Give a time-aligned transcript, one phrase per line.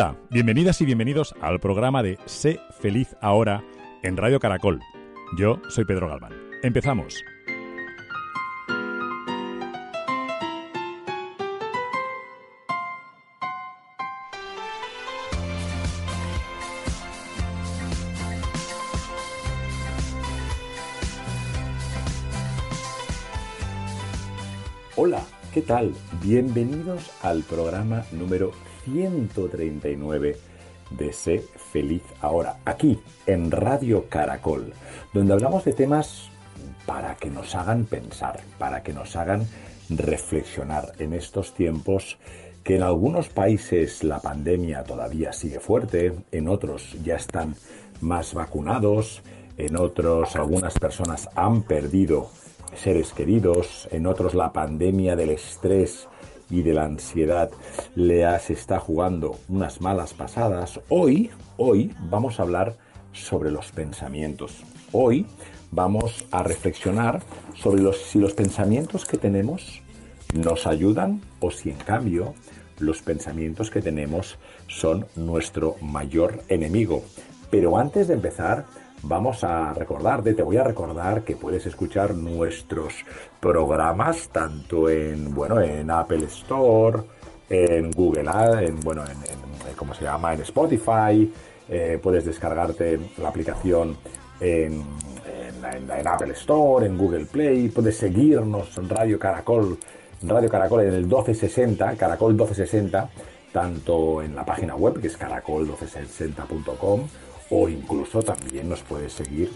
[0.00, 3.64] Hola, bienvenidas y bienvenidos al programa de Sé feliz ahora
[4.04, 4.78] en Radio Caracol.
[5.36, 6.32] Yo soy Pedro Galván.
[6.62, 7.16] Empezamos.
[24.94, 25.92] Hola, ¿qué tal?
[26.22, 28.52] Bienvenidos al programa número
[28.92, 30.36] 139
[30.90, 34.72] de Sé Feliz Ahora, aquí en Radio Caracol,
[35.12, 36.30] donde hablamos de temas
[36.86, 39.46] para que nos hagan pensar, para que nos hagan
[39.90, 42.18] reflexionar en estos tiempos
[42.64, 47.54] que en algunos países la pandemia todavía sigue fuerte, en otros ya están
[48.00, 49.22] más vacunados,
[49.56, 52.30] en otros algunas personas han perdido
[52.74, 56.08] seres queridos, en otros la pandemia del estrés
[56.50, 57.50] y de la ansiedad
[57.94, 60.80] les está jugando unas malas pasadas.
[60.88, 62.76] Hoy, hoy vamos a hablar
[63.12, 64.62] sobre los pensamientos.
[64.92, 65.26] Hoy
[65.70, 67.22] vamos a reflexionar
[67.54, 69.82] sobre los, si los pensamientos que tenemos
[70.34, 72.34] nos ayudan o si en cambio
[72.78, 77.02] los pensamientos que tenemos son nuestro mayor enemigo.
[77.50, 78.66] Pero antes de empezar,
[79.02, 83.04] vamos a recordarte, te voy a recordar que puedes escuchar nuestros
[83.40, 87.02] programas tanto en, bueno, en Apple Store,
[87.48, 89.16] en Google, en, bueno, en,
[89.76, 90.34] ¿cómo se llama?
[90.34, 91.32] En Spotify,
[91.68, 93.96] eh, puedes descargarte la aplicación
[94.40, 94.84] en,
[95.64, 99.78] en, Apple Store, en Google Play, puedes seguirnos en Radio Caracol,
[100.22, 103.10] Radio Caracol en el 1260, Caracol 1260,
[103.52, 107.08] tanto en la página web que es caracol1260.com
[107.50, 109.50] o incluso también nos puedes seguir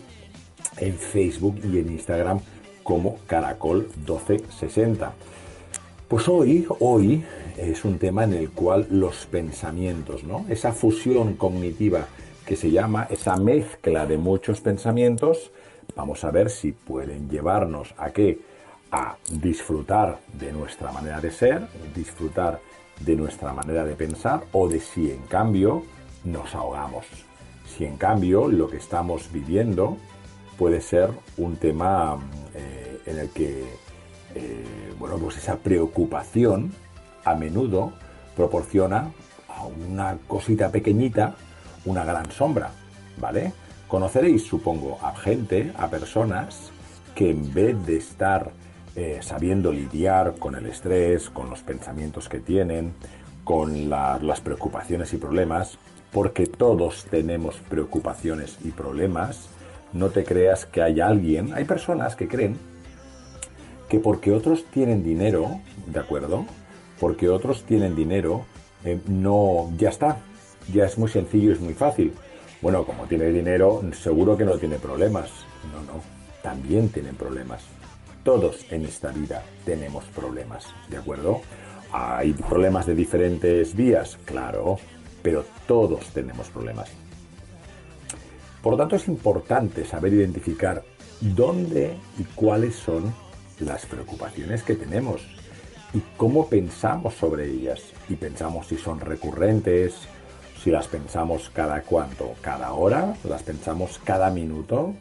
[0.78, 2.40] en Facebook y en Instagram
[2.82, 5.12] como Caracol 1260.
[6.08, 7.24] Pues hoy, hoy
[7.56, 10.44] es un tema en el cual los pensamientos, ¿no?
[10.48, 12.06] Esa fusión cognitiva
[12.46, 15.52] que se llama, esa mezcla de muchos pensamientos,
[15.96, 18.40] vamos a ver si pueden llevarnos a qué?
[18.90, 22.60] A disfrutar de nuestra manera de ser, disfrutar
[23.00, 25.82] de nuestra manera de pensar o de si en cambio
[26.24, 27.06] nos ahogamos.
[27.76, 29.96] Si en cambio lo que estamos viviendo
[30.58, 32.18] puede ser un tema
[32.54, 33.64] eh, en el que,
[34.34, 34.64] eh,
[34.98, 36.72] bueno, pues esa preocupación
[37.24, 37.92] a menudo
[38.36, 39.12] proporciona
[39.48, 41.34] a una cosita pequeñita
[41.84, 42.70] una gran sombra,
[43.18, 43.52] ¿vale?
[43.88, 46.70] Conoceréis, supongo, a gente, a personas
[47.14, 48.52] que en vez de estar
[48.94, 52.94] eh, sabiendo lidiar con el estrés, con los pensamientos que tienen,
[53.44, 55.78] con las preocupaciones y problemas,
[56.12, 59.48] porque todos tenemos preocupaciones y problemas,
[59.92, 62.56] no te creas que hay alguien, hay personas que creen
[63.88, 66.46] que porque otros tienen dinero, ¿de acuerdo?
[66.98, 68.46] Porque otros tienen dinero,
[68.84, 70.16] eh, no, ya está,
[70.72, 72.12] ya es muy sencillo, es muy fácil.
[72.62, 75.30] Bueno, como tiene dinero, seguro que no tiene problemas.
[75.72, 76.00] No, no,
[76.42, 77.64] también tienen problemas.
[78.24, 81.42] Todos en esta vida tenemos problemas, ¿de acuerdo?
[81.92, 84.78] Hay problemas de diferentes vías, claro,
[85.22, 86.90] pero todos tenemos problemas.
[88.62, 90.84] Por lo tanto, es importante saber identificar
[91.20, 93.12] dónde y cuáles son
[93.58, 95.22] las preocupaciones que tenemos
[95.94, 97.80] y cómo pensamos sobre ellas.
[98.08, 99.94] Y pensamos si son recurrentes,
[100.62, 104.94] si las pensamos cada cuánto, cada hora, las pensamos cada minuto,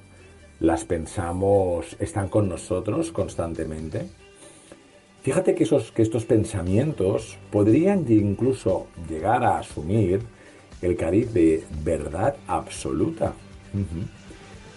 [0.60, 4.10] las pensamos, están con nosotros constantemente.
[5.22, 10.22] Fíjate que, esos, que estos pensamientos podrían incluso llegar a asumir
[10.82, 13.34] el cariz de verdad absoluta.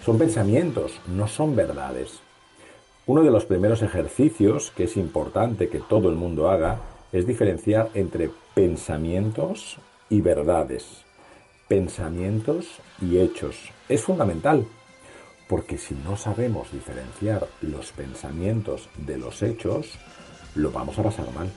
[0.04, 2.20] Son pensamientos, no son verdades.
[3.06, 6.80] Uno de los primeros ejercicios que es importante que todo el mundo haga
[7.12, 9.78] es diferenciar entre pensamientos
[10.10, 11.04] y verdades,
[11.69, 12.66] pensamientos
[13.00, 13.70] y hechos.
[13.88, 14.66] Es fundamental,
[15.48, 19.98] porque si no sabemos diferenciar los pensamientos de los hechos,
[20.54, 21.50] lo vamos a pasar mal.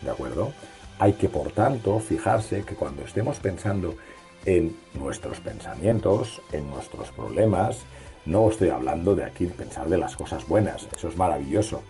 [0.00, 0.52] ¿De acuerdo?
[0.98, 3.96] Hay que, por tanto, fijarse que cuando estemos pensando
[4.44, 7.78] en nuestros pensamientos, en nuestros problemas,
[8.26, 11.82] no estoy hablando de aquí pensar de las cosas buenas, eso es maravilloso.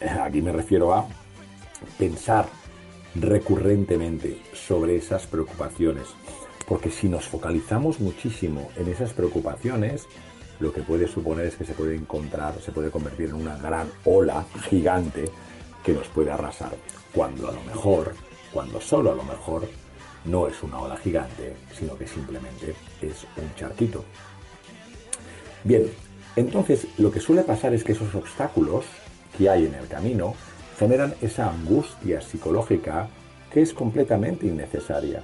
[0.00, 1.06] Eh, aquí me refiero a
[1.98, 2.46] pensar
[3.14, 6.08] recurrentemente sobre esas preocupaciones.
[6.66, 10.06] Porque si nos focalizamos muchísimo en esas preocupaciones,
[10.60, 13.88] lo que puede suponer es que se puede encontrar, se puede convertir en una gran
[14.04, 15.26] ola gigante
[15.84, 16.74] que nos puede arrasar.
[17.12, 18.14] Cuando a lo mejor,
[18.52, 19.68] cuando solo a lo mejor,
[20.24, 24.04] no es una ola gigante, sino que simplemente es un charquito.
[25.62, 25.90] Bien,
[26.36, 28.86] entonces lo que suele pasar es que esos obstáculos
[29.36, 30.34] que hay en el camino
[30.78, 33.08] generan esa angustia psicológica
[33.52, 35.22] que es completamente innecesaria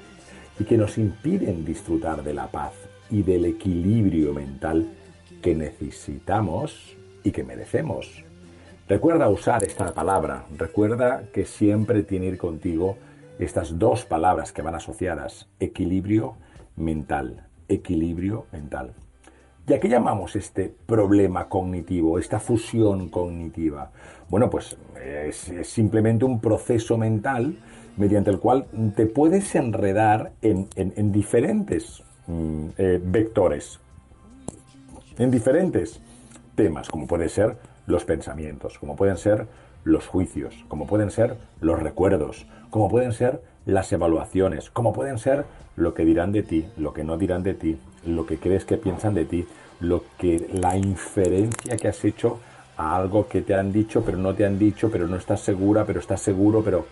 [0.59, 2.73] y que nos impiden disfrutar de la paz
[3.11, 4.89] y del equilibrio mental
[5.43, 8.25] que necesitamos y que merecemos.
[8.91, 12.97] Recuerda usar esta palabra, recuerda que siempre tiene ir contigo
[13.39, 16.35] estas dos palabras que van asociadas, equilibrio
[16.75, 18.95] mental, equilibrio mental.
[19.69, 23.93] ¿Y a qué llamamos este problema cognitivo, esta fusión cognitiva?
[24.29, 27.59] Bueno, pues es, simplemente un proceso mental
[27.97, 28.67] mediante el cual
[28.97, 33.79] te puedes enredar en, diferentes mm, eh, vectores,
[35.17, 36.01] en diferentes
[36.57, 39.47] temas, como pueden ser los pensamientos, como pueden ser
[39.85, 45.45] los juicios, como pueden ser los recuerdos, como pueden ser las evaluaciones, como pueden ser
[45.77, 48.77] lo que dirán de ti, lo que no dirán de ti, lo que crees que
[48.77, 49.47] piensan de ti,
[49.81, 52.39] lo que la inferencia que has hecho
[52.77, 55.85] a algo que te han dicho, pero no te han dicho, pero no estás segura,
[55.85, 56.87] pero estás seguro, pero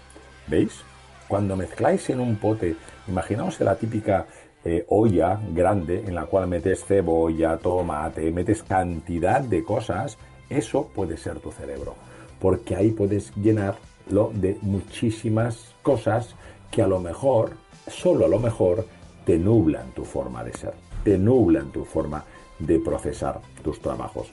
[0.46, 0.82] ¿veis?
[1.26, 4.26] Cuando mezcláis en un pote, imaginaos la típica
[4.64, 10.18] eh, olla grande en la cual metes cebolla, tomate, metes cantidad de cosas,
[10.50, 11.94] eso puede ser tu cerebro,
[12.40, 16.34] porque ahí puedes llenarlo de muchísimas cosas
[16.70, 17.52] que a lo mejor,
[17.86, 18.86] solo a lo mejor,
[19.24, 20.72] te nublan tu forma de ser,
[21.04, 22.24] te nublan tu forma
[22.58, 24.32] de procesar tus trabajos.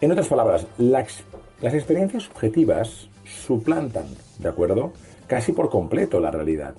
[0.00, 1.24] En otras palabras, las,
[1.60, 4.06] experiencias subjetivas suplantan,
[4.38, 4.92] ¿de acuerdo?
[5.26, 6.74] Casi por completo la realidad,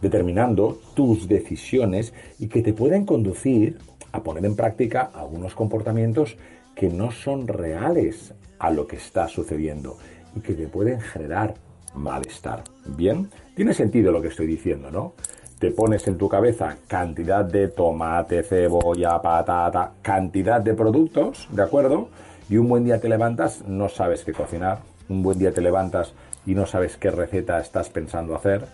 [0.00, 3.78] determinando tus decisiones y que te pueden conducir
[4.12, 6.36] a poner en práctica algunos comportamientos
[6.74, 9.96] que no son reales a lo que está sucediendo
[10.36, 11.54] y que te pueden generar
[11.94, 12.62] malestar.
[12.86, 15.14] Bien, tiene sentido lo que estoy diciendo, ¿no?
[15.58, 22.08] Te pones en tu cabeza cantidad de tomate, cebolla, patata, cantidad de productos, ¿de acuerdo?
[22.48, 26.14] Y un buen día te levantas, no sabes qué cocinar, un buen día te levantas
[26.46, 28.66] y no sabes qué receta estás pensando hacer.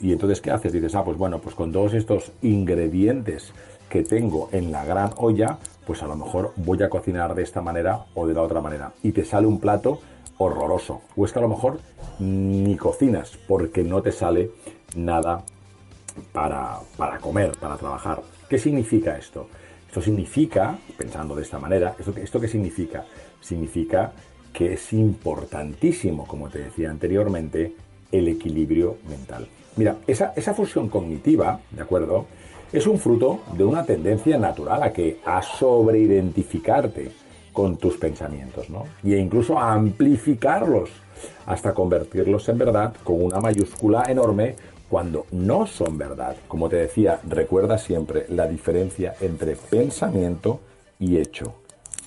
[0.00, 0.72] Y entonces, ¿qué haces?
[0.72, 3.52] Dices, ah, pues bueno, pues con todos estos ingredientes
[3.90, 7.60] que tengo en la gran olla, pues a lo mejor voy a cocinar de esta
[7.60, 8.92] manera o de la otra manera.
[9.02, 10.00] Y te sale un plato
[10.38, 11.02] horroroso.
[11.16, 11.80] O es que a lo mejor
[12.20, 14.52] ni cocinas porque no te sale
[14.96, 15.42] nada
[16.32, 18.22] para, para comer, para trabajar.
[18.48, 19.48] ¿Qué significa esto?
[19.88, 23.04] Esto significa, pensando de esta manera, ¿esto, ¿esto qué significa?
[23.40, 24.12] Significa
[24.52, 27.74] que es importantísimo, como te decía anteriormente,
[28.12, 29.48] el equilibrio mental.
[29.76, 32.26] Mira, esa, esa fusión cognitiva, ¿de acuerdo?
[32.72, 37.10] Es un fruto de una tendencia natural a que a sobreidentificarte
[37.52, 38.84] con tus pensamientos, ¿no?
[39.02, 40.90] Y incluso a amplificarlos
[41.46, 44.54] hasta convertirlos en verdad con una mayúscula enorme
[44.88, 46.36] cuando no son verdad.
[46.46, 50.60] Como te decía, recuerda siempre la diferencia entre pensamiento
[51.00, 51.54] y hecho.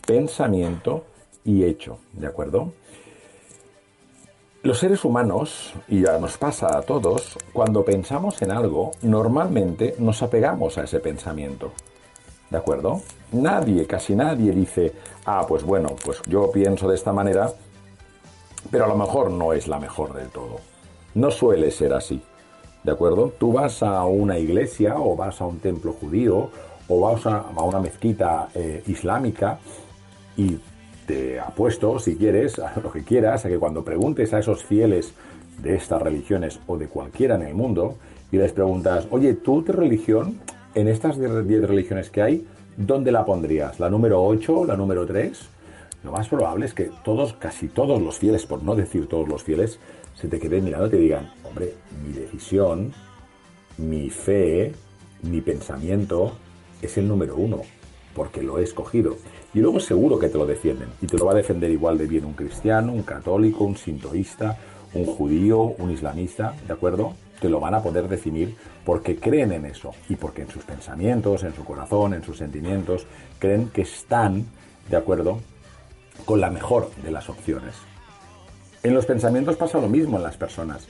[0.07, 1.03] Pensamiento
[1.43, 2.71] y hecho, ¿de acuerdo?
[4.63, 10.23] Los seres humanos, y ya nos pasa a todos, cuando pensamos en algo, normalmente nos
[10.23, 11.73] apegamos a ese pensamiento.
[12.49, 13.01] ¿De acuerdo?
[13.33, 14.93] Nadie, casi nadie dice,
[15.25, 17.51] ah, pues bueno, pues yo pienso de esta manera,
[18.71, 20.61] pero a lo mejor no es la mejor del todo.
[21.15, 22.23] No suele ser así.
[22.83, 23.33] ¿De acuerdo?
[23.37, 26.49] Tú vas a una iglesia o vas a un templo judío
[26.87, 29.59] o vas a, una mezquita eh, islámica
[30.37, 30.57] y
[31.39, 35.13] apuesto, si quieres, a lo que quieras, a que cuando preguntes a esos fieles
[35.61, 37.95] de estas religiones o de cualquiera en el mundo
[38.31, 40.39] y les preguntas, oye, ¿tú tu religión,
[40.75, 43.79] en estas 10 religiones que hay, ¿dónde la pondrías?
[43.79, 45.49] ¿La número 8, la número 3?
[46.03, 49.43] Lo más probable es que todos, casi todos los fieles, por no decir todos los
[49.43, 49.79] fieles,
[50.15, 51.73] se te queden mirando y te digan, hombre,
[52.05, 52.91] mi decisión,
[53.77, 54.73] mi fe,
[55.21, 56.33] mi pensamiento
[56.81, 57.61] es el número uno,
[58.15, 59.15] porque lo he escogido.
[59.53, 60.89] Y luego seguro que te lo defienden.
[61.01, 64.57] Y te lo va a defender igual de bien un cristiano, un católico, un sintoísta,
[64.93, 67.13] un judío, un islamista, ¿de acuerdo?
[67.39, 68.55] Te lo van a poder definir
[68.85, 73.05] porque creen en eso y porque en sus pensamientos, en su corazón, en sus sentimientos,
[73.39, 74.45] creen que están,
[74.89, 75.39] ¿de acuerdo?,
[76.25, 77.75] con la mejor de las opciones.
[78.83, 80.87] En los pensamientos pasa lo mismo en las personas.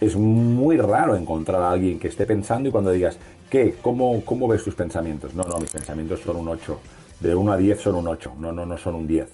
[0.00, 3.18] Es muy raro encontrar a alguien que esté pensando y cuando digas,
[3.50, 3.74] ¿qué?
[3.82, 5.34] ¿Cómo, cómo ves tus pensamientos?
[5.34, 6.78] No, no, mis pensamientos son un 8
[7.20, 9.28] de 1 a 10 son un 8, no, no, no son un 10.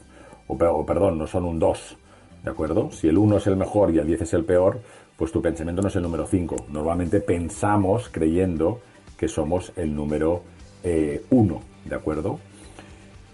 [0.47, 1.97] O, perdón, no son un 2.
[2.43, 2.91] ¿De acuerdo?
[2.91, 4.81] Si el 1 es el mejor y el 10 es el peor,
[5.17, 6.67] pues tu pensamiento no es el número 5.
[6.69, 8.81] Normalmente pensamos creyendo
[9.17, 10.43] que somos el número
[10.83, 12.39] 1, eh, ¿de acuerdo?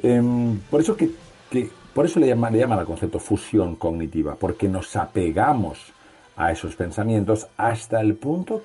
[0.03, 1.11] Em, por eso que,
[1.93, 5.93] por eso le llaman, le al concepto fusión cognitiva, porque nos apegamos
[6.37, 8.63] a esos pensamientos hasta el punto,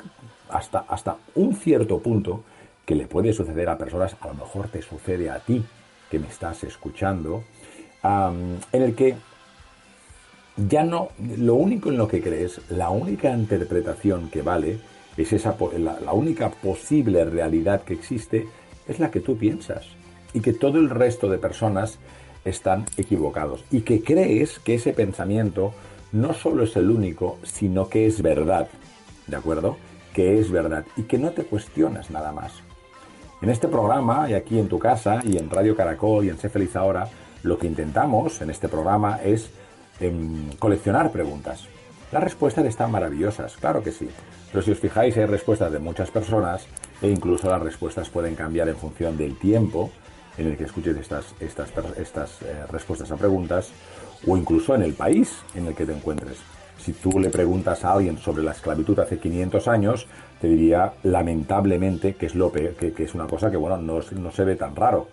[0.49, 2.43] hasta, hasta un cierto punto
[2.85, 5.63] que le puede suceder a personas, a lo mejor te sucede a ti
[6.15, 7.43] que me estás escuchando,
[8.01, 9.17] en el que
[10.55, 14.79] ya no, lo único en lo que crees, la única interpretación que vale,
[15.17, 18.47] es esa, la, la única posible realidad que existe,
[18.87, 19.87] es la que tú piensas.
[20.33, 21.99] Y que todo el resto de personas
[22.45, 23.65] están equivocados.
[23.69, 25.73] Y que crees que ese pensamiento
[26.13, 28.69] no solo es el único, sino que es verdad.
[29.27, 29.75] ¿De acuerdo?
[30.13, 30.85] Que es verdad.
[30.95, 32.64] Y que no te cuestionas nada más.
[33.45, 36.49] En este programa, y aquí en tu casa, y en Radio Caracol, y en Sé
[36.49, 37.07] Feliz Ahora,
[37.43, 39.51] lo que intentamos en este programa es
[39.99, 41.67] em, coleccionar preguntas.
[42.11, 44.09] Las respuestas están maravillosas, claro que sí.
[44.51, 46.65] Pero si os fijáis, hay respuestas de muchas personas
[47.03, 49.91] e incluso las respuestas pueden cambiar en función del tiempo
[50.39, 53.69] en el que escuches estas, estas, estas eh, respuestas a preguntas
[54.25, 56.39] o incluso en el país en el que te encuentres.
[56.79, 60.07] Si tú le preguntas a alguien sobre la esclavitud hace 500 años,
[60.47, 64.43] diría lamentablemente que es, lo que, que, es una cosa que bueno, no, no, se
[64.43, 65.07] ve tan raro.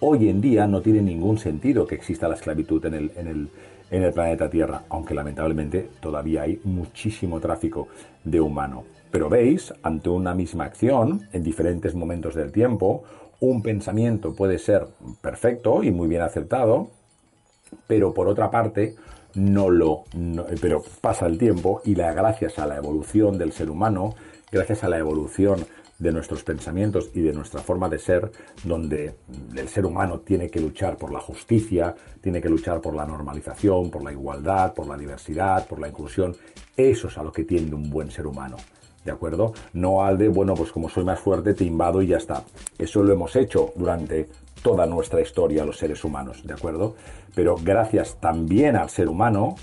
[0.00, 3.48] Hoy en día no tiene ningún sentido que exista la esclavitud en el, en el,
[3.90, 7.88] en el planeta Tierra, aunque lamentablemente todavía hay muchísimo tráfico
[8.24, 8.84] de humano.
[9.10, 13.04] Pero veis, ante una misma acción, en diferentes momentos del tiempo,
[13.40, 14.86] un pensamiento puede ser
[15.20, 16.88] perfecto y muy bien acertado,
[17.86, 18.96] pero por otra parte,
[19.34, 20.04] no lo.
[20.60, 24.14] pero pasa el tiempo y la, gracias a la evolución del ser humano,
[24.50, 25.66] gracias a la evolución
[25.98, 28.30] de nuestros pensamientos y de nuestra forma de ser,
[28.64, 29.14] donde
[29.56, 33.90] el ser humano tiene que luchar por la justicia, tiene que luchar por la normalización,
[33.90, 36.36] por la igualdad, por la diversidad, por la inclusión.
[36.76, 38.56] Eso es a lo que tiende un buen ser humano.
[39.04, 39.54] ¿De acuerdo?
[39.72, 42.42] No al de, bueno, pues como soy más fuerte, te invado y ya está.
[42.76, 44.28] Eso lo hemos hecho durante
[44.62, 46.96] toda nuestra historia los seres humanos, ¿de acuerdo?
[47.34, 49.54] Pero gracias también al ser humano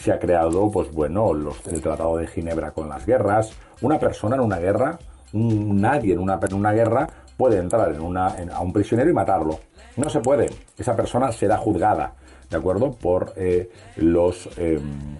[0.00, 1.30] se ha creado, pues bueno,
[1.70, 3.52] el Tratado de Ginebra con las guerras.
[3.82, 4.98] Una persona en una guerra,
[5.32, 9.60] nadie en una, en una guerra puede entrar en una, a un prisionero y matarlo.
[9.96, 10.48] No se puede.
[10.78, 12.14] Esa persona será juzgada,
[12.48, 12.92] ¿de acuerdo?
[12.92, 15.18] Por eh, los, em,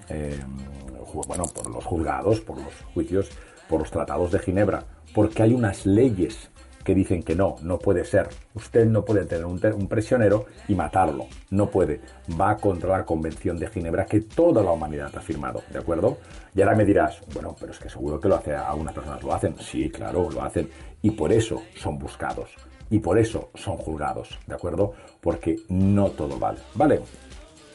[1.27, 3.29] bueno, por los juzgados, por los juicios,
[3.69, 4.85] por los tratados de Ginebra,
[5.15, 6.51] porque hay unas leyes
[6.85, 8.29] que dicen que no, no puede ser.
[8.55, 11.27] Usted no puede tener un, prisionero y matarlo.
[11.51, 12.01] No puede.
[12.41, 16.19] Va contra la Convención de Ginebra que toda la humanidad ha firmado, ¿de acuerdo?
[16.55, 19.35] Y ahora me dirás, bueno, pero es que seguro que lo hace, algunas personas lo
[19.35, 19.57] hacen.
[19.59, 20.69] Sí, claro, lo hacen.
[21.03, 22.51] Y por eso son buscados.
[22.91, 24.95] Y por eso son juzgados, ¿de acuerdo?
[25.21, 26.59] Porque no todo vale.
[26.75, 27.01] ¿Vale?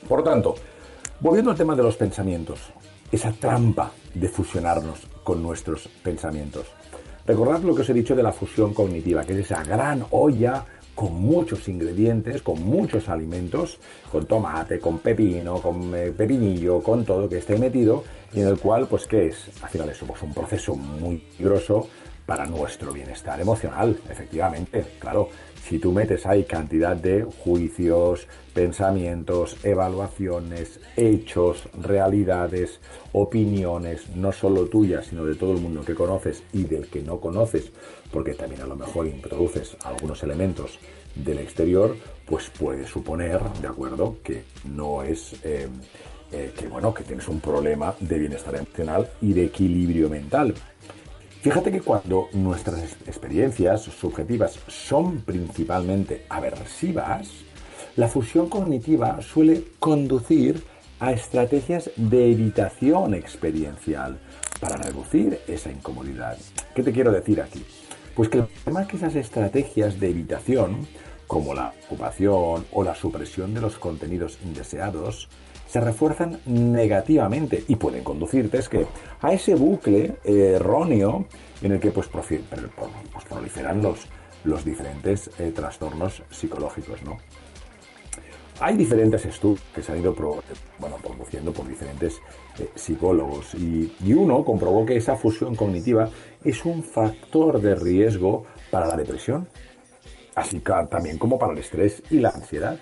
[0.10, 0.56] Por tanto,
[1.22, 2.60] volviendo al tema de los pensamientos,
[3.12, 6.68] esa trampa de fusionarnos con nuestros pensamientos.
[7.27, 10.63] Recordad lo que os he dicho de la fusión cognitiva, que es esa gran olla
[10.94, 13.79] con muchos ingredientes, con muchos alimentos,
[14.12, 18.60] con tomate, con pepino, con eh, pepinillo, con todo que esté metido, y en el
[18.60, 19.50] cual, pues, ¿qué es?
[19.62, 21.88] Al final es pues, un proceso muy grosso
[22.25, 25.29] para nuestro bienestar emocional, efectivamente, claro.
[25.67, 32.79] Si tú metes ahí cantidad de juicios, pensamientos, evaluaciones, hechos, realidades,
[33.13, 37.19] opiniones, no solo tuyas, sino de todo el mundo que conoces y del que no
[37.19, 37.72] conoces,
[38.12, 40.77] porque también a lo mejor introduces algunos elementos
[41.15, 41.95] del exterior,
[42.27, 45.67] pues puede suponer, de acuerdo, que no es eh,
[46.31, 50.53] eh, que bueno, que tienes un problema de bienestar emocional y de equilibrio mental.
[51.46, 57.30] Fíjate que cuando nuestras experiencias subjetivas son principalmente aversivas,
[57.98, 60.64] la fusión cognitiva suele conducir
[61.00, 64.18] a estrategias de evitación experiencial
[64.60, 66.36] para reducir esa incomodidad.
[66.74, 67.64] ¿Qué te quiero decir aquí?
[68.16, 70.88] Pues que además que esas estrategias de evitación,
[71.28, 75.30] como la ocupación o la supresión de los contenidos indeseados,
[75.75, 78.86] se refuerzan negativamente y pueden conducirte es que
[79.22, 81.25] a ese bucle erróneo
[81.62, 84.08] en el que pues, pues, proliferan los,
[84.46, 87.03] los diferentes eh, trastornos psicológicos.
[87.03, 87.17] ¿no?
[88.62, 90.15] Hay diferentes estudios que se han ido
[90.79, 92.22] bueno, produciendo por diferentes
[92.58, 96.10] eh, psicólogos y, y, uno comprobó que esa fusión cognitiva
[96.46, 99.50] es un factor de riesgo para la depresión,
[100.36, 102.79] así que también como para el estrés y la ansiedad.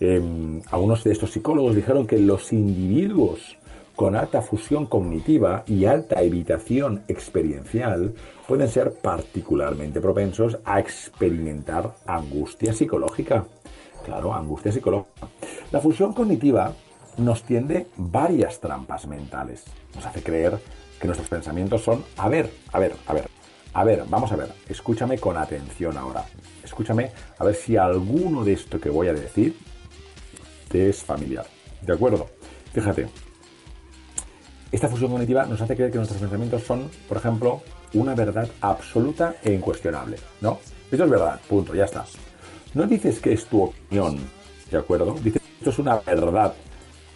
[0.00, 3.56] Eh, algunos de estos psicólogos dijeron que los individuos
[3.94, 8.14] con alta fusión cognitiva y alta evitación experiencial
[8.46, 13.46] pueden ser particularmente propensos a experimentar angustia psicológica.
[14.04, 15.28] Claro, angustia psicológica.
[15.72, 16.74] La fusión cognitiva
[17.16, 19.64] nos tiende varias trampas mentales.
[19.94, 20.58] Nos hace creer
[21.00, 23.28] que nuestros pensamientos son, a ver, a ver, a ver,
[23.72, 26.24] a ver, vamos a ver, escúchame con atención ahora.
[26.62, 29.56] Escúchame a ver si alguno de esto que voy a decir
[30.68, 31.46] te es familiar.
[31.82, 32.28] ¿De acuerdo?
[32.72, 33.08] Fíjate,
[34.72, 37.62] esta fusión cognitiva nos hace creer que nuestros pensamientos son, por ejemplo,
[37.94, 40.58] una verdad absoluta e incuestionable, ¿no?
[40.90, 42.04] Esto es verdad, punto, ya está.
[42.74, 44.18] No dices que es tu opinión,
[44.70, 45.14] ¿de acuerdo?
[45.22, 46.52] Dices que esto es una verdad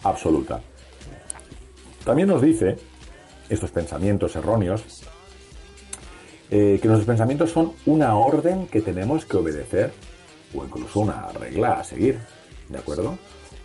[0.03, 0.61] absoluta.
[2.03, 2.77] También nos dice,
[3.49, 5.03] estos pensamientos erróneos,
[6.49, 9.93] eh, que nuestros pensamientos son una orden que tenemos que obedecer,
[10.55, 12.19] o incluso una regla a seguir,
[12.69, 13.17] ¿de acuerdo?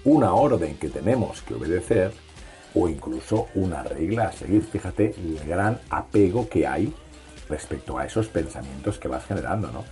[0.07, 2.13] Una orden que tenemos que obedecer,
[2.77, 4.63] o incluso una regla a seguir.
[4.63, 6.95] Fíjate el gran apego que hay
[7.49, 9.85] respecto a esos pensamientos que vas generando, ¿no?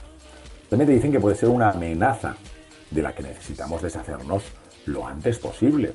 [0.70, 2.36] También te dicen que puede ser una amenaza
[2.92, 4.44] de la que necesitamos deshacernos
[4.86, 5.92] lo antes posible.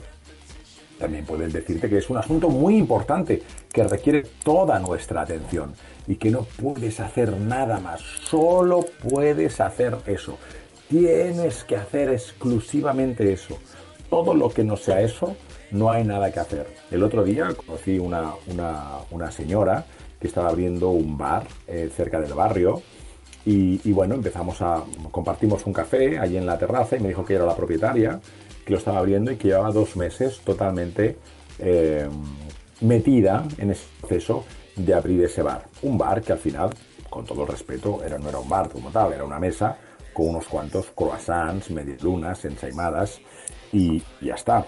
[0.97, 5.73] También pueden decirte que es un asunto muy importante que requiere toda nuestra atención
[6.07, 10.37] y que no puedes hacer nada más, solo puedes hacer eso.
[10.89, 13.57] Tienes que hacer exclusivamente eso.
[14.09, 15.35] Todo lo que no sea eso,
[15.71, 16.67] no hay nada que hacer.
[16.89, 19.85] El otro día conocí una, una, señora
[20.19, 22.81] que estaba abriendo un bar eh, cerca del barrio
[23.45, 27.33] y, bueno, empezamos a, compartimos un café allí en la terraza y me dijo que
[27.33, 28.19] era la propietaria
[28.65, 31.17] que lo estaba abriendo y que llevaba dos meses totalmente
[31.57, 32.07] eh,
[32.81, 33.85] metida en ese
[34.75, 35.65] de abrir ese bar.
[35.81, 36.69] Un bar que al final,
[37.09, 39.77] con todo el respeto, era, no era un bar como tal, era una mesa
[40.13, 43.19] con unos cuantos croissants, medialunas, ensaimadas
[43.71, 44.65] y ya está.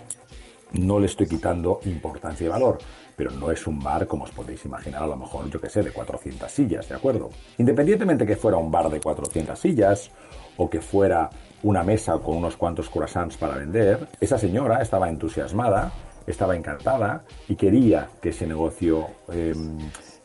[0.74, 2.78] No le estoy quitando importancia y valor,
[3.16, 5.84] pero no es un bar como os podéis imaginar, a lo mejor, yo que sé,
[5.84, 7.30] de 400 sillas, ¿de acuerdo?
[7.58, 10.12] Independientemente que fuera un bar de 400 sillas
[10.58, 11.30] o que fuera
[11.64, 15.92] una mesa con unos cuantos croissants para vender, esa señora estaba entusiasmada,
[16.26, 19.78] estaba encantada y quería que ese negocio em,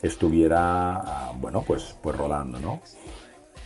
[0.03, 2.81] estuviera, ah, bueno, pues, pues rodando, ¿no?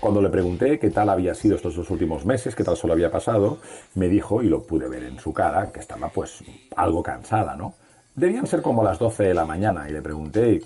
[0.01, 3.11] Cuando le pregunté qué tal había sido estos dos últimos meses, qué tal solo había
[3.11, 3.59] pasado,
[3.95, 6.43] me dijo, y lo pude ver en su cara, que estaba pues
[6.75, 7.75] algo cansada, ¿no?
[8.15, 10.61] Debían ser como las 12 de la mañana y le pregunté,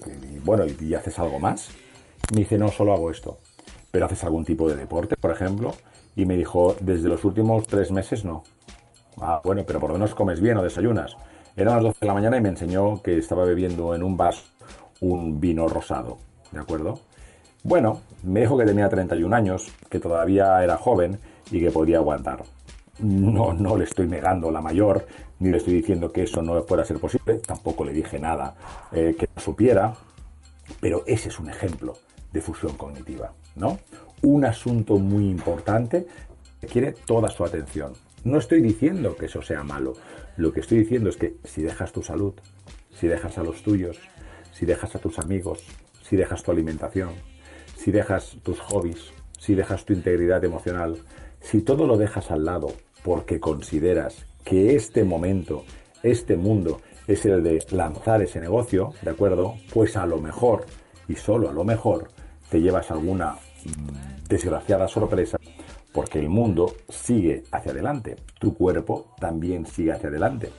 [0.44, 1.68] bueno, ¿y haces algo más?
[2.32, 3.38] Me dice, no, solo hago esto.
[3.90, 5.74] ¿Pero haces algún tipo de deporte, por ejemplo?
[6.16, 8.44] y me dijo, desde los últimos tres meses no.
[9.20, 11.16] Ah, bueno, pero por lo menos comes bien o desayunas.
[11.56, 14.42] Eran las 12 de la mañana y me enseñó que estaba bebiendo en un vaso
[15.00, 16.18] un vino rosado,
[16.50, 17.00] ¿de acuerdo?
[17.64, 21.18] Bueno, me dijo que tenía 31 años, que todavía era joven
[21.50, 22.42] y que podía aguantar.
[22.98, 25.06] No, no le estoy negando la mayor,
[25.38, 28.54] ni le estoy diciendo que eso no fuera ser posible, tampoco le dije nada
[28.92, 29.94] eh, que no supiera,
[30.78, 31.94] pero ese es un ejemplo
[32.34, 33.78] de fusión cognitiva, ¿no?
[34.20, 36.06] un asunto muy importante
[36.60, 37.94] que quiere toda su atención.
[38.24, 39.94] No estoy diciendo que eso sea malo.
[40.36, 42.34] Lo que estoy diciendo es que si dejas tu salud,
[42.90, 43.98] si dejas a los tuyos,
[44.52, 45.64] si dejas a tus amigos,
[46.02, 47.10] si dejas tu alimentación,
[47.84, 50.96] si dejas tus hobbies, si dejas tu integridad emocional,
[51.42, 55.64] si todo lo dejas al lado porque consideras que este momento,
[56.02, 59.56] este mundo es el de lanzar ese negocio, ¿de acuerdo?
[59.70, 60.64] Pues a lo mejor,
[61.08, 62.08] y solo a lo mejor,
[62.48, 63.36] te llevas alguna
[64.30, 65.36] desgraciada sorpresa
[65.92, 70.50] porque el mundo sigue hacia adelante, tu cuerpo también sigue hacia adelante.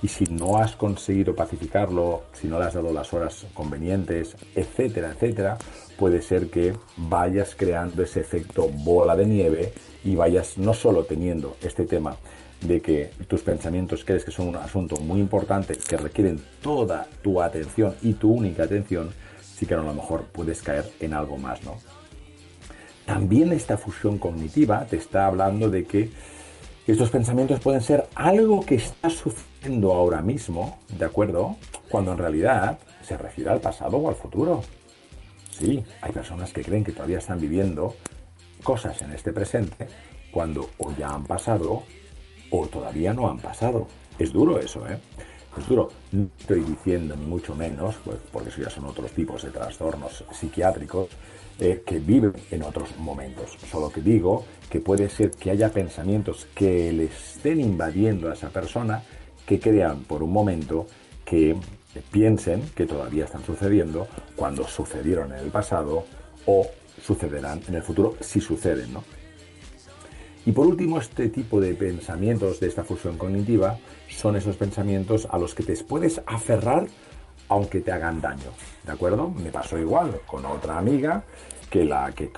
[0.00, 5.10] Y si no has conseguido pacificarlo, si no le has dado las horas convenientes, etcétera,
[5.10, 5.58] etcétera,
[5.98, 9.72] puede ser que vayas creando ese efecto bola de nieve
[10.04, 12.16] y vayas no solo teniendo este tema
[12.60, 17.42] de que tus pensamientos crees que son un asunto muy importante, que requieren toda tu
[17.42, 19.10] atención y tu única atención,
[19.42, 21.76] sí que a lo mejor puedes caer en algo más, ¿no?
[23.04, 26.10] También esta fusión cognitiva te está hablando de que
[26.86, 31.56] estos pensamientos pueden ser algo que está sucediendo ahora mismo, ¿de acuerdo?
[31.88, 34.62] Cuando en realidad se refiere al pasado o al futuro.
[35.58, 37.96] Sí, hay personas que creen que todavía están viviendo
[38.62, 39.88] cosas en este presente
[40.30, 41.82] cuando o ya han pasado
[42.50, 43.88] o todavía no han pasado.
[44.18, 44.98] Es duro eso, ¿eh?
[45.58, 45.88] Es duro.
[46.12, 50.24] No estoy diciendo ni mucho menos, pues, porque eso ya son otros tipos de trastornos
[50.32, 51.08] psiquiátricos,
[51.58, 53.56] eh, que viven en otros momentos.
[53.68, 58.50] Solo que digo que puede ser que haya pensamientos que le estén invadiendo a esa
[58.50, 59.02] persona
[59.44, 60.86] que crean por un momento
[61.24, 61.56] que
[62.10, 66.04] piensen que todavía están sucediendo cuando sucedieron en el pasado
[66.46, 66.66] o
[67.02, 69.04] sucederán en el futuro si suceden, ¿no?
[70.46, 75.38] Y por último, este tipo de pensamientos de esta fusión cognitiva son esos pensamientos a
[75.38, 76.86] los que te puedes aferrar
[77.50, 78.50] aunque te hagan daño.
[78.84, 79.28] ¿De acuerdo?
[79.28, 81.22] Me pasó igual con otra amiga
[81.70, 82.30] que la que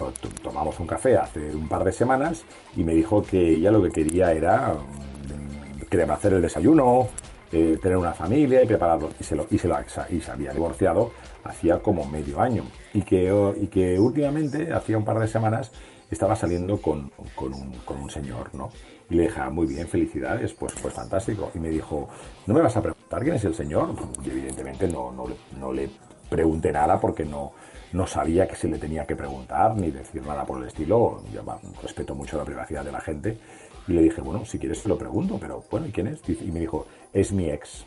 [0.43, 2.43] tomamos un café hace un par de semanas
[2.77, 7.09] y me dijo que ella lo que quería era mm, quería hacer el desayuno,
[7.53, 9.11] eh, tener una familia y prepararlo.
[9.19, 9.77] Y se, lo, y, se lo,
[10.11, 11.13] y se había divorciado
[11.45, 12.65] hacía como medio año.
[12.93, 15.73] Y que, y que últimamente, hacía un par de semanas,
[16.11, 18.71] estaba saliendo con, con, un, con un señor, ¿no?
[19.09, 21.51] Y le dije, ah, muy bien, felicidades, pues, pues fantástico.
[21.55, 22.09] Y me dijo,
[22.47, 23.95] ¿no me vas a preguntar quién es el señor?
[24.25, 25.25] Y evidentemente no, no,
[25.59, 25.91] no le
[26.29, 27.53] pregunté nada porque no,
[27.93, 31.23] no sabía que se le tenía que preguntar ni decir nada por el estilo.
[31.33, 31.43] Yo
[31.83, 33.39] respeto mucho la privacidad de la gente.
[33.89, 36.21] Y le dije, bueno, si quieres te lo pregunto, pero bueno, ¿y quién es?
[36.29, 37.85] Y me dijo, es mi ex.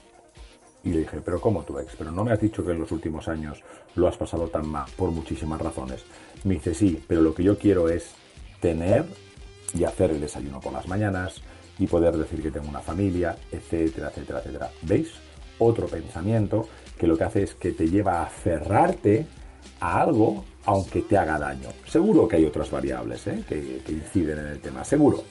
[0.83, 1.95] Y le dije, pero ¿cómo tu ex?
[1.97, 3.63] Pero no me has dicho que en los últimos años
[3.95, 6.03] lo has pasado tan mal por muchísimas razones.
[6.43, 8.11] Me dice, sí, pero lo que yo quiero es
[8.59, 9.05] tener
[9.73, 11.41] y hacer el desayuno por las mañanas
[11.79, 14.71] y poder decir que tengo una familia, etcétera, etcétera, etcétera.
[14.81, 15.11] ¿Veis?
[15.59, 19.25] Otro pensamiento que lo que hace es que te lleva a cerrarte
[19.79, 21.69] a algo aunque te haga daño.
[21.87, 23.43] Seguro que hay otras variables ¿eh?
[23.47, 25.23] que, inciden en el tema, seguro.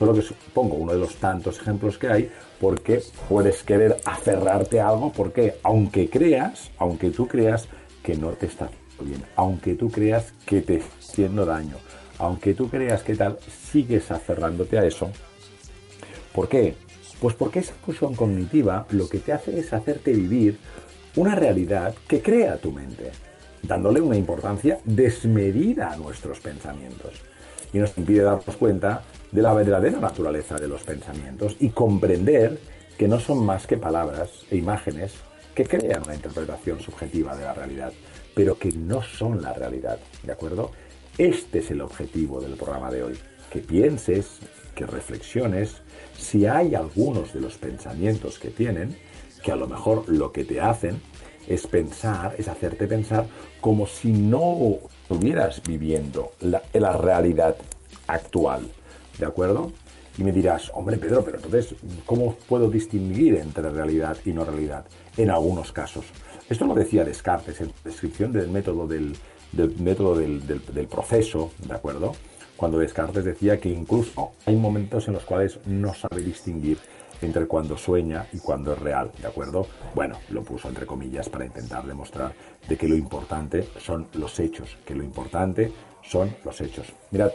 [0.00, 0.22] Solo que
[0.54, 5.56] pongo uno de los tantos ejemplos que hay porque puedes querer aferrarte a algo porque
[5.62, 7.68] aunque creas, aunque tú creas
[8.02, 11.76] que no te está bien, aunque tú creas que te está haciendo daño,
[12.16, 13.38] aunque tú creas que tal,
[13.70, 15.10] sigues aferrándote a eso.
[16.34, 16.76] ¿Por qué?
[17.20, 20.56] Pues porque esa fusión cognitiva lo que te hace es hacerte vivir
[21.14, 23.12] una realidad que crea tu mente
[23.62, 27.12] dándole una importancia desmedida a nuestros pensamientos.
[27.72, 32.58] Y nos impide darnos cuenta de la verdadera naturaleza de los pensamientos y comprender
[32.98, 35.14] que no son más que palabras e imágenes
[35.54, 37.92] que crean una interpretación subjetiva de la realidad,
[38.34, 40.70] pero que no son la realidad, ¿de acuerdo?
[41.18, 43.18] Este es el objetivo del programa de hoy,
[43.50, 44.38] que pienses,
[44.74, 45.82] que reflexiones
[46.16, 48.96] si hay algunos de los pensamientos que tienen,
[49.42, 51.00] que a lo mejor lo que te hacen
[51.48, 53.26] es pensar, es hacerte pensar
[53.60, 54.78] como si no
[55.10, 57.56] estuvieras viviendo la, la realidad
[58.06, 58.62] actual.
[59.18, 59.72] ¿De acuerdo?
[60.16, 61.74] Y me dirás, hombre Pedro, pero entonces,
[62.06, 64.84] ¿cómo puedo distinguir entre realidad y no realidad?
[65.16, 66.04] En algunos casos.
[66.48, 69.16] Esto lo decía Descartes en descripción del método del,
[69.80, 72.12] método del, del, proceso, ¿de acuerdo?
[72.56, 76.78] Cuando Descartes decía que incluso hay momentos en los cuales no sabe distinguir
[77.22, 79.66] entre cuando sueña y cuando es real, ¿de acuerdo?
[79.94, 82.32] Bueno, lo puso entre comillas para intentar demostrar
[82.68, 86.86] de que lo importante son los hechos, que lo importante son los hechos.
[87.10, 87.32] Mirad,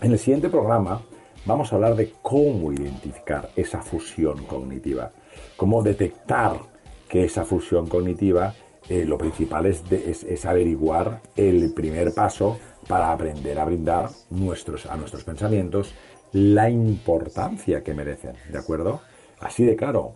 [0.00, 1.00] en el siguiente programa
[1.46, 5.10] vamos a hablar de cómo identificar esa fusión cognitiva,
[5.56, 6.58] cómo detectar
[7.08, 8.54] que esa fusión cognitiva,
[8.88, 14.96] eh, lo principal es, es, averiguar el primer paso para aprender a brindar nuestros, a
[14.96, 15.94] nuestros pensamientos
[16.32, 19.02] la importancia que merecen, ¿de acuerdo?
[19.40, 20.14] Así de claro,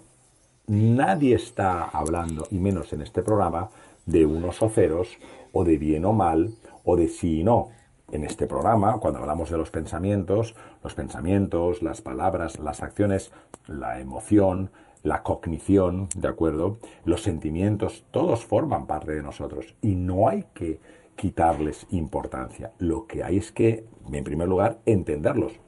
[0.67, 3.71] nadie está hablando, y menos en este programa,
[4.07, 5.19] de unos o ceros,
[5.53, 7.69] o de bien o mal, o de sí y no.
[8.13, 13.33] En este programa, cuando hablamos de los pensamientos, los pensamientos, las palabras, las acciones,
[13.67, 14.71] la emoción,
[15.03, 16.79] la cognición, ¿de acuerdo?
[17.05, 20.81] Los sentimientos, todos forman parte de nosotros y no hay que
[21.17, 22.73] quitarles importancia.
[22.79, 25.61] Lo que hay es que, en primer lugar, entenderlos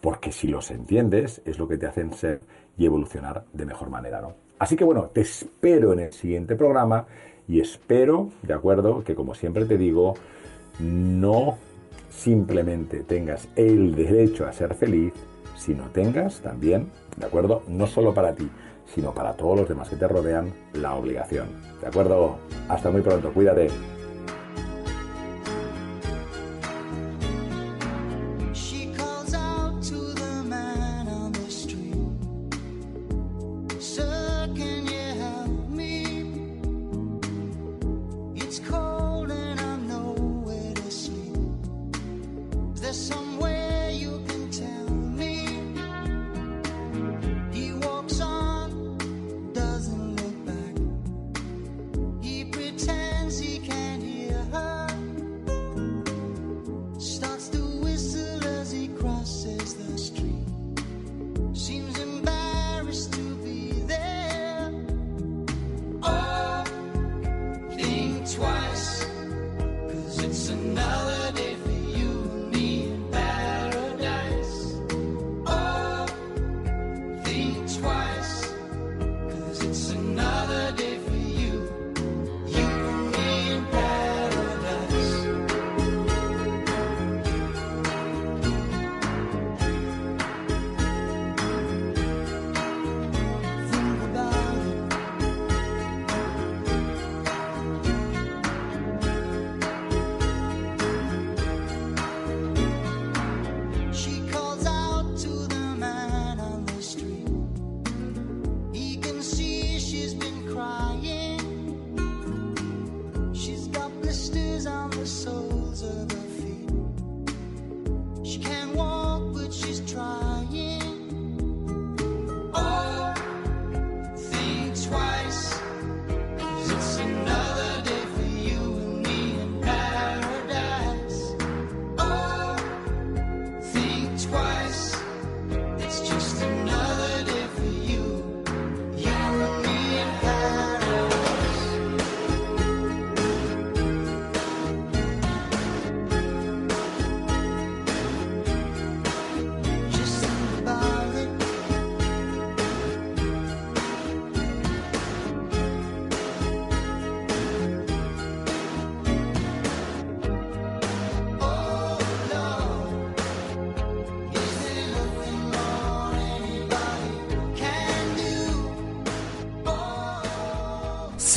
[0.00, 2.40] porque si los entiendes es lo que te hacen ser
[2.76, 4.34] y evolucionar de mejor manera, ¿no?
[4.58, 7.06] Así que bueno, te espero en el siguiente programa
[7.46, 10.14] y espero, de acuerdo, que como siempre te digo,
[10.80, 11.56] no
[12.10, 15.12] simplemente tengas el derecho a ser feliz,
[15.56, 18.48] sino tengas también, de acuerdo, no solo para ti,
[18.94, 21.48] sino para todos los demás que te rodean, la obligación.
[21.80, 22.38] ¿De acuerdo?
[22.68, 23.68] Hasta muy pronto, cuídate.